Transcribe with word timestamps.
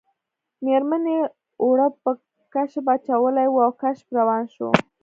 میرمنې 0.65 1.17
اوړه 1.63 1.87
په 2.01 2.11
کشپ 2.53 2.85
اچولي 2.95 3.47
وو 3.49 3.59
او 3.65 3.71
کشپ 3.81 4.07
روان 4.19 4.43
شو 4.53 4.69